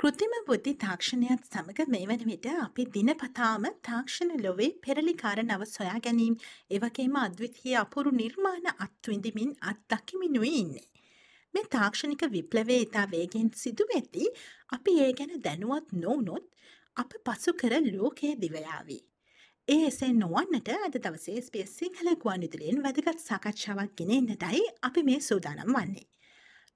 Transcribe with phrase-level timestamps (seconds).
[0.00, 6.36] කෘතිම බුද්ධි තාක්ෂණයත් සමඟ මේ වන විට අපි දිනපතාම තාක්ෂණ ලොවේ පෙරලිකාර නව සොයා ගැනීම්
[6.76, 10.86] එවගේම අද්විතිය අපුරු නිර්මාණ අත්විඳමින් අත්දකිමිනුයි ඉන්නේ.
[11.54, 14.30] මේ තාක්ෂණික විප්ලවේ ඉතා වේගෙන් සිදු ඇති
[14.76, 16.46] අපි ඒ ගැන දැනුවත් නොවනොත්
[16.96, 19.02] අප පසු කර ලෝකයේ දිවයාවී.
[19.68, 25.76] ඒ එසේ නොවන්නට අද දවසේ ස්පේස් සිංහල ගුවන් විදුලියෙන් වැදගත් සාකච්ඡාවක් ගෙනෙන්නටයි අපි මේ සූදානම්
[25.76, 26.08] වන්නේ.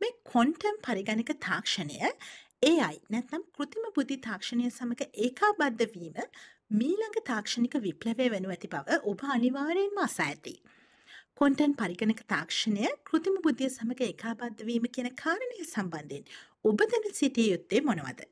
[0.01, 1.99] මේ කොන්ටම් පරිගණක තාක්ෂණය
[2.65, 6.15] AI නැත්නම් කෘතිම බුද්ධි තාක්ෂණය සමඟ ඒකාබද්ධ වීම
[6.79, 10.55] මීළඟ තාක්ෂණික විප්ලවය වෙනු ඇති බව ඔබ අනිවාර්යෙන්ම අසා ඇති.
[11.41, 16.25] කොන්ටන් පරිගණක තාක්ෂණය කෘතිම බුද්ධිය සමඟ ඒකාබද්ධ වීම කියන කාරණය සම්බන්ධයෙන්
[16.65, 18.25] ඔබ දැන සිටිය යුත්තේ මොනවද.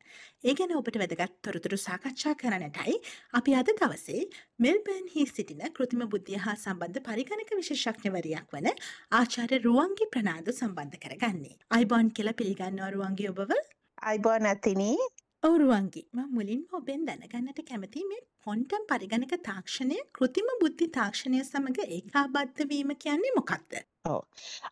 [0.49, 2.97] ඒ ගැන ඔබට වැදගත් තොරතුරු සාකච්ඡා කරනටයි
[3.41, 4.25] අපි අද දවසේ
[4.67, 8.73] මෙල්බර්න්හි සිටින කෘතිම බුද්ධිය හා සම්බන්ධ පරිගණක විශේෂඥවරයක් වන
[9.21, 11.55] ආචාර්ය රුවන්ගේ ප්‍රනාාද සම්බන්ධ කරගන්නේ.
[11.71, 13.57] අයිබෝන් කෙල පිළිගන්නවා රුවන්ගේ ඔබව
[14.03, 14.97] අයිබෝන් ඇතිනී
[15.43, 22.69] ඔවරුවන්ගේ ම මුලින් ඔබෙන් දැනගන්නට කැමති මේ කොන්ටම් පරිගණක තාක්ෂණය කෘතිම බුද්ධි තාක්ෂණය සමඟ ඒකාබද්ධ
[22.71, 23.83] වීම කියන්නේ මොකක්ද.
[24.05, 24.23] ඔව්.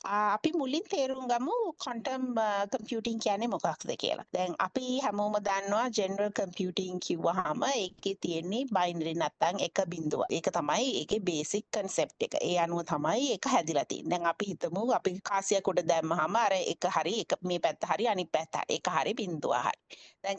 [0.02, 2.34] අපි මුලින් තේරුම් ගමු ක්වොන්ටම්
[2.72, 4.26] කම්පියුටිං කියන්නේ මොකක්ද කියලා.
[4.34, 10.22] දැන් අපි හැමෝම දන්නවා ජෙනරල් කම්පියුටිං කිව්වහම ඒකේ තියෙන්නේ බයිනරි නැත්තම් එක බිඳුව.
[10.30, 12.34] ඒක තමයි ඒකේ බේසික් කන්සෙප්ට් එක.
[12.42, 14.10] ඒ අනුව තමයි ඒක හැදිලා තියෙන්නේ.
[14.10, 18.32] දැන් අපි හිතමු අපි කාසියක් උඩ දැම්මහම අර එක හරි එක මේ පැත්ත හරි අනිත්
[18.34, 19.78] පැත්ත හරි එක හරි බිඳුව හරි.
[20.22, 20.38] දැන්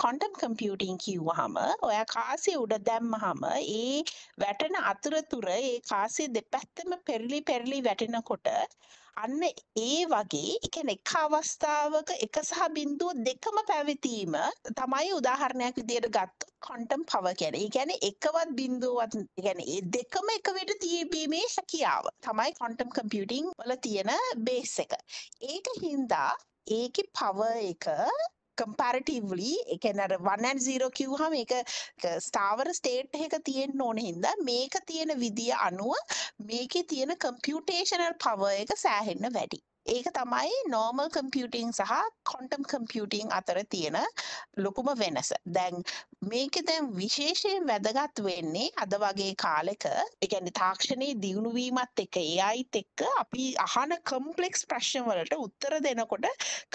[0.00, 1.54] ක්වොන්ටම් කම්පියුටිං කිව්වහම
[1.88, 4.02] ඔයා කාසිය උඩ දැම්මහම ඒ
[4.38, 8.48] වැටෙන අතරතුර ඒ කාසිය දෙපැත්තම පෙරලි පෙරලි වැටෙනකොට
[9.16, 9.42] අන්න
[9.80, 14.34] ඒ වගේ එකන එක අවස්ථාවක එක සහ බින්දුව දෙකම පැවතීම
[14.72, 19.14] තමයි උදාහරණයක් විදියට ගත්තු කොන්ටම් පව කැන ගැන එකවත් බින්දුවත්
[19.44, 24.12] ගැන ඒ දෙකම එක විට තියබීමේ හැකියාව තමයි කොන්ටම් කම්පියුටිං වල තියෙන
[24.46, 24.96] බේස් එක.
[25.44, 26.30] ඒක හින්දා
[26.72, 27.86] ඒක පව එක
[28.58, 31.54] කම්පැරටිව්ලි එකන 1 and 0 කිව්වහම ඒක
[32.20, 38.76] ස්ථාවර ස්ටේට් එක තියෙන්න ඕන හින්දා මේක තියෙන විදිය අනුව මේකේ තියෙන කම්පියුටේෂනල් පවර් එක
[38.78, 39.60] සෑහෙන්න වැඩි.
[39.86, 41.90] ඒක තමයි නෝමල් කම්පියුටිං සහ
[42.30, 43.98] කොන්ටම් කම්පියුටිං අතර තියෙන
[44.56, 45.30] ලොකුම වෙනස.
[45.56, 45.84] දැන්
[46.30, 52.80] මේක දැන් විශේෂයෙන් වැදගත් වෙන්නේ අද වගේ කාලෙක ඒ කියන්නේ තාක්ෂණයේ දියුණු වීමත් එක්ක AIත්
[52.82, 56.26] එක්ක අපි අහන කම්ප්ලෙක්ස් ප්‍රශ්න වලට උත්තර දෙනකොට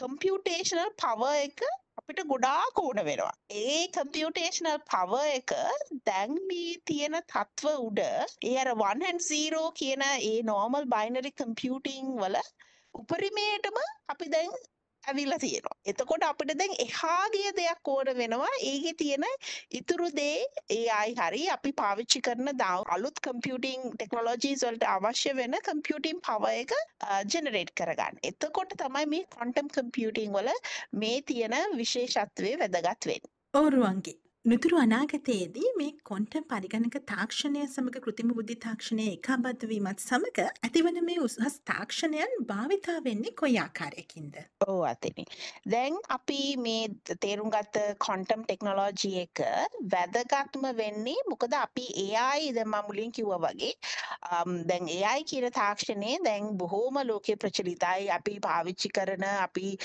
[0.02, 1.66] කම්පියුටේෂනල් පවර් එක
[2.00, 3.34] අපිට ගොඩාක් ඕන වෙනවා.
[3.64, 5.58] ඒ කම්පියුටේෂනල් පවර් එක
[6.06, 12.18] දැන් මේ තියෙන තත්ත්ව උඩ ඒ අර 1 and 0 කියන ඒ normal binary computing
[12.24, 12.44] වල
[12.96, 13.78] උපරිමයටම
[14.08, 14.52] අපි දැන්
[15.04, 15.76] ඇවිල්ලා තියෙනවා.
[15.86, 18.52] එතකොට අපිට දැන් එහා ගිය දෙයක් ඕන වෙනවා.
[18.62, 19.26] ඒකේ තියෙන
[19.72, 20.38] ඉතුරු දේ
[20.78, 22.50] AI හරි අපි පාවිච්චි කරන
[22.96, 26.74] අලුත් කම්පියුටිං ටෙක්නොලොජීස් වලට අවශ්‍ය වෙන කම්පියුටිං පවර් එක
[27.34, 28.24] ජෙනරේට් කරගන්න.
[28.24, 30.50] එතකොට තමයි මේ ක්වොන්ටම් කම්පියුටිං වල
[30.94, 33.36] මේ තියෙන විශේෂත්වය වැදගත් වෙන්නේ.
[33.54, 41.00] ඔවරුවන්ගේ නුතුරු අනාගතයේදී මේ කොන්ටම් පරිගණක තාක්ෂණය සමඟ කෘතිම බුද්ධි තාක්ෂණය එකබද්ධ වීමත් සමඟ ඇතිවන
[41.08, 44.38] මේ උසහස් තාක්ෂණයන් භාවිතා වෙන්නේ කොයි ආකාරයකින්ද.
[44.66, 45.26] ඕ අතිනි.
[45.66, 49.44] දැන් අපි මේ තේරුම් ගත්ත කොන්ටම් ටෙක්නොලෝජී එක
[49.94, 53.74] වැදගත්ම වෙන්නේ මොකද අපි AI දැන් මම මුලින් කිව්වා වගේ
[54.66, 59.76] දැන් AI කියන තාක්ෂණය දැන් බොහෝම ලෝකේ ප්‍රචලිතයි අපි පාවිච්චි කරන අපි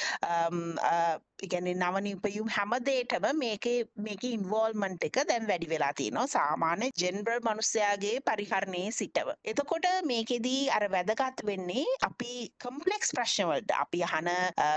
[1.44, 8.90] ඉගැන නවනිපයුම් හැමදේටම මේකේ මේක ඉන්වෝල්මන්ට් එක දැන් වැඩි වෙලා තියෙනවා සාමාන්‍ය ජෙනරල් මනුස්සයාගේ පරිහරණයේ
[8.92, 9.28] සිටව.
[9.44, 14.30] එතකොට මේකෙදී අර වැදගත් වෙන්නේ අපි කම්පලෙක්ස් ප්‍රශ්නවලට අපි අහන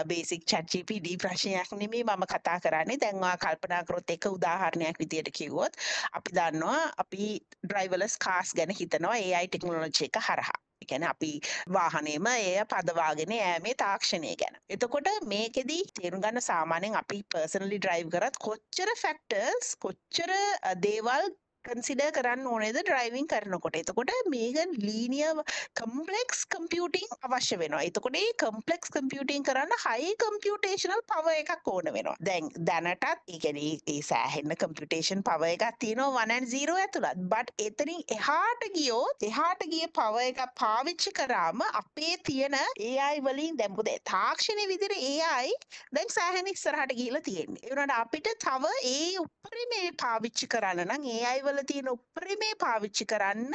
[0.08, 5.31] බේසික් චැට් GPT ප්‍රශ්නයක් නෙමෙයි මම කතා කරන්නේ දැන් ඔයා කල්පනා කරොත් එක උදාහරණයක් විදියට
[5.34, 5.74] කිව්වොත්
[6.12, 7.25] අපි දන්නවා අපි
[7.63, 10.67] ඩ්‍රයිවර්ලස් කාස් ගැන හිතනවා AI ටෙක්නොලොජි එක හරහා.
[10.89, 11.31] ගැන අපි
[11.69, 14.62] වාහනේම එය පදවාගෙන යෑමේ තාක්ෂණය ගැන.
[14.69, 20.31] එතකොට මේකෙදී තේරුම් ගන්න සාමාන්‍යයෙන් අපි පර්සනලි ඩ්‍රයිව් කරත් කොච්චර ෆැක්ටර්ස් කොච්චර
[20.80, 21.30] දේවල්
[21.68, 23.75] කන්සිඩ කරන්න ඕනේද ඩ්‍රයිවිං කරනකොට.
[23.75, 25.31] එතකොට මේක ලීනිය
[25.80, 27.81] කම්පලෙක්ස් කම්පියටිං අවශ්‍ය වෙනවා.
[27.90, 32.16] එතකොට ඒ කම්පලෙක්ස් කම්පියටිං කරන්න හයි කම්පියටේශනල් පව එකක් ඕන වෙනවා.
[32.22, 37.19] දැන් දැනටත් ඒගැන ඒ සෑහෙන්න කම්පියටේෂන් පව එකක් තියෙනවා වනන් සීරෝ ඇතුළත්.
[37.34, 43.60] බට් එතනින් එහාට ගියෝ එහාට ගිය පව එක පාවිච්චි කරාම අපේ තියෙන ඒ අයි වලින්
[43.60, 45.54] දැම්පුද තාක්ෂණය විදිර ඒ අයි
[45.94, 47.63] දැන් සෑහෙන ඉස්සරහට ගිහිලා තියෙන්නේ.
[47.63, 53.06] ඒ වුණාට අපිට තව ඒ උපරිමේ පාවිච්චි කරන්න නම් ඒ අය වල තියෙන උපරිමේ පාවිච්චි
[53.06, 53.51] කරන්න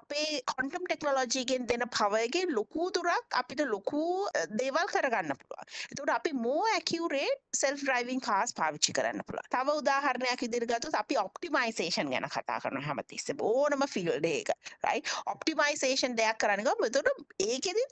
[0.00, 5.66] අපේ කොන්ටම් ටෙක්නොලොජීගෙන් දෙන පවයගෙන් ලොකූ දුරක් අපිට ලොකූ දේවල් කරගන්න පුළුවන්.
[5.90, 9.50] එතකොට අපි more accurate self driving cars පාවිච්චි කරන්න පුළුවන්.
[9.54, 14.54] තව උදාහරණයක් ඉදිරියට ගත්තොත් අපි ඔප්ටිමයිසේෂන් ගැන කතා කරනවා හැමතිස්සෙම ඕනම ෆීල්ඩ් එක.
[14.86, 15.14] රයිට්?
[15.26, 16.90] ඔප්ටිමයිසේෂන් දෙයක් කරන්න ගමු.
[16.90, 17.84] එතකොට ඒකෙදි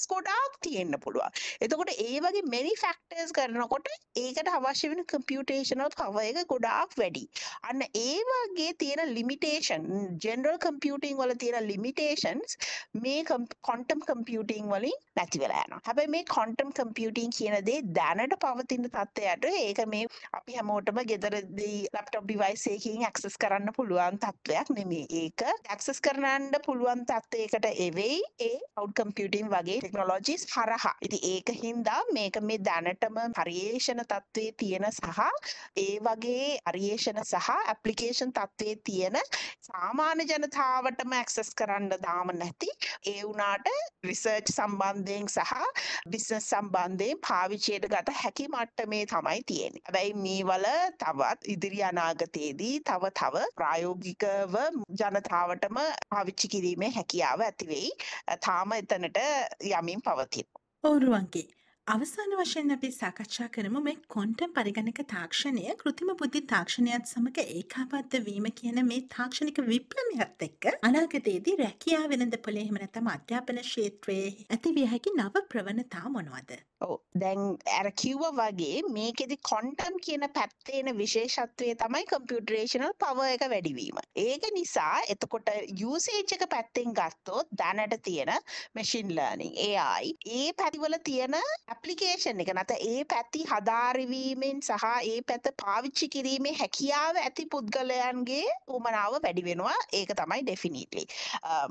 [0.00, 1.30] ෆැක්ටර්ස් ගොඩාක් තියෙන්න පුළුවන්.
[1.60, 7.24] එතකොට ඒ වගේ මෙනි ෆැක්ටර්ස් කරනකොට ඒකට අවශ්‍ය වෙන කම්පියුටේෂනල් පවර් එක ගොඩාක් වැඩි.
[7.62, 9.86] අන්න ඒ වගේ තියෙන ලිමිටේෂන්
[10.18, 12.56] ජෙනරල් කම්පියුටිං වල තියෙන ලිමිටේෂන්ස්
[12.96, 13.24] මේ
[13.62, 15.82] කොන්ටම් කම්පියටිං වලින් නැති වෙලා යනවා.
[15.86, 22.24] හැබැයි මේ කොන්ටම් කම්පියටිං කියන දේ දැනට පවතින තත්ත්වයට ඒක මේ අපි හැමෝටම ගෙදරදී ලැප්ටොප්
[22.24, 25.06] ඩිවයිස් එකකින් ඇක්සස් කරන්න පුළුවන් තත්ත්වයක් නෙමෙයි.
[25.22, 30.94] ඒක ඇක්සස් කරන්න පුළුවන් තත්ත්වයකට එවෙයි ඒ කවුඩ් කම්පියටිං වගේ ටෙක්නොලොජිස් හරහා.
[31.02, 35.20] ඉතින් ඒක හින්දා මේක මේ දැනටම පරිේෂණ තත්ත්වයේ තියෙන සහ
[35.76, 39.18] ඒ වගේ පරිේෂණ සහ ඇප්ලිකේෂන් තත්ත්වයේ තියෙන
[39.60, 42.70] සාමාන්‍ය ජනතාවටම ඇක්සස් කරන්න දාම නැති
[43.04, 43.66] ඒ වුණාට
[44.04, 45.54] රිසර්ච් සම්බන්ධයෙන් සහ
[46.06, 49.82] බිස්නස් සම්බන්ධයෙන් පාවිච්චයට ගත හැකි මට්ටමේ තමයි තියෙන්නේ.
[49.86, 50.66] හැබැයි මේවල
[50.98, 54.56] තවත් ඉදිරි අනාගතයේදී තව තව ප්‍රායෝගිකව
[54.96, 57.90] ජනතාවටම පාවිච්චි කිරීමේ හැකියාව ඇති වෙයි.
[58.40, 59.18] තාම එතනට
[59.80, 60.48] යමින් පවතින.
[60.84, 61.48] ඔවුරුවන්ගේ
[61.86, 68.46] අවසාන වශයෙන් අපි සාකච්ඡා කරමු මේ කොන්ටම් පරිගණක තාක්ෂණය කෘතිම බුද්ධි තාක්ෂණයත් සමඟ ඒකාබද්ධ වීම
[68.60, 75.14] කියන මේ තාක්ෂණික විප්ලවයත් එක්ක අනාගතයේදී රැකියා වෙළඳ පොලේ එහෙම නැත්නම් අධ්‍යාපන ක්ෂේත්‍රයේ ඇතිවිය හැකි
[75.16, 76.52] නව ප්‍රවණතා මොනවද?
[76.80, 83.98] ඔව් දැන් අර කිව්වා වගේ මේකෙදි කොන්ටම් කියන පැත්තේන විශේෂත්වය තමයි කම්පියුටරේෂනල් පවර් එක වැඩිවීම.
[84.18, 85.50] ඒක නිසා එතකොට
[85.80, 88.32] යූසේජ් එක පැත්තෙන් ගත්තොත් දැනට තියෙන
[88.74, 95.52] මැෂින් ලර්නින් AI ඒ පැතිවල තියෙන ඇප්ලිකේෂන් එක නැත ඒ පැති හදාරවීමෙන් සහ ඒ පැත
[95.56, 101.04] පාවිච්චි කිරීමේ හැකියාව ඇති පුද්ගලයන්ගේ උමනාව වැඩි වෙනවා ඒක තමයි ඩෙෆිනිටලි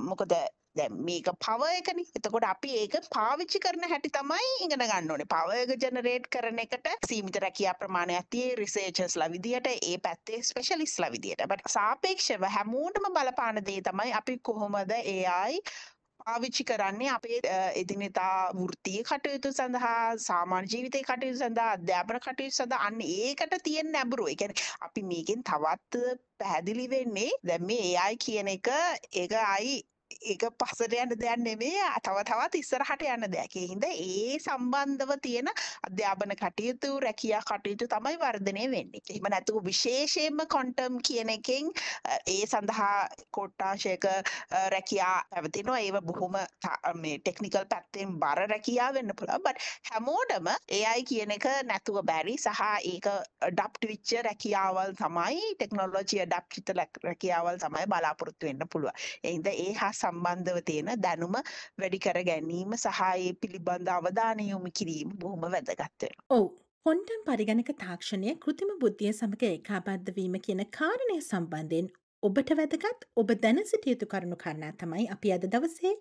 [0.05, 0.33] මොකද
[0.79, 2.07] දැන් මේක පව එකනේ.
[2.19, 5.29] එතකොට අපි ඒක පාවිච්චි කරන හැටි තමයි ඉගෙන ගන්න ඕනේ.
[5.35, 11.45] පව එක ජෙනරේට් කරන එකට සීමිත රැකියා ප්‍රමාණයක් tie රිසර්චර්ස්ලා විදියට ඒ පැත්තේ ස්පෙෂලිස්ට්ලා විදියට.
[11.51, 15.61] බට් සාපේක්ෂව හැමෝටම බලපාන දේ තමයි අපි කොහොමද AI
[16.19, 17.39] පාවිච්චි කරන්නේ අපේ
[17.81, 24.31] එදිනෙතා වෘත්තීය කටයුතු සඳහා සාමාන්‍ය ජීවිතේ කටයුතු සඳහා අධ්‍යාපන කටයුතු සඳහා අන්න ඒකට තියෙන නැඹුරුව.
[24.31, 26.03] ඒ කියන්නේ අපි මේකෙන් තවත්
[26.39, 28.69] පැහැදිලි වෙන්නේ දැන් මේ AI කියන එක
[29.13, 29.77] ඒක අයි
[30.21, 33.55] ඒක පස්සට යන දෙයක් නෙමෙයි තව තවත් ඉස්සරහට යන දෙයක්.
[33.55, 35.47] ඒ හින්දා ඒ සම්බන්ධව තියෙන
[35.87, 39.01] අධ්‍යාපන කටයුතු, රැකියා කටයුතු තමයි වර්ධනය වෙන්නේ.
[39.09, 41.71] එහෙම නැතුව විශේෂයෙන්ම ක්වොන්ටම් කියන එකෙන්
[42.27, 44.05] ඒ සඳහා කොට්ටාශයක
[44.75, 45.79] රැකියා පැවතිනවා.
[45.79, 46.35] ඒව බොහොම
[46.95, 49.43] මේ ටෙක්නිකල් පැත්තෙන් බර රැකියා වෙන්න පුළුවන්.
[49.43, 53.07] බට් හැමෝටම AI කියන එක නැතුව බැරි සහ ඒක
[53.51, 56.75] ඩප්ට් වෙච්ච රැකියාවල් තමයි ටෙක්නොලොජි ඇඩප්ට්
[57.07, 58.93] රැකියාවල් තමයි බලාපොරොත්තු වෙන්න පුළුවන්.
[59.23, 61.37] ඒ හින්දා ඒ හා සම්බන්ධව තියෙන දැනුම
[61.79, 66.09] වැඩි කර ගැනීම සහ ඒ පිළිබඳ අවධානය යොමු කිරීම බොහොම වැදගත් වෙනවා.
[66.31, 66.49] ඔව්.
[66.85, 71.89] කොන්ටම් පරිගණක තාක්ෂණය කෘතිම බුද්ධිය සමග ඒකාබද්ධ වීම කියන කාරණය සම්බන්ධයෙන්
[72.23, 75.93] ඔබට වැදගත් ඔබ දැන සිටිය යුතු කරුණු කාරණා තමයි අපි අද දවසේ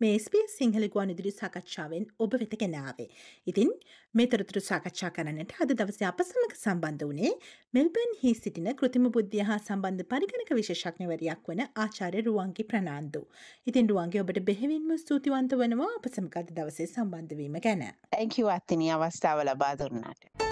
[0.00, 3.06] මේ SBS සිංහල ගුවන් ඉදිරි සාකච්ඡාවෙන් ඔබ වෙත ගෙනාවේ.
[3.46, 3.68] ඉතින්
[4.14, 7.32] මේ තොරතුරු සාකච්ඡා කරන්නට අද දවසේ අප සමග සම්බන්ධ වුණේ
[7.74, 13.22] මෙල්බර්න් හි සිටින කෘතිම බුද්ධිය හා සම්බන්ධ පරිගණක විශේෂඥවරයක් වන ආචාර්ය රුවන්ගේ ප්‍රනාන්දු.
[13.66, 17.86] ඉතින් රුවන්ගේ ඔබට බෙහෙවින්ම ස්තුතිවන්ත වනවා අප සමග අද දවසේ සම්බන්ධ වීම ගැන.
[18.10, 20.51] Thank you අත්තිනි අවස්ථාව ලබා දුන්නාට.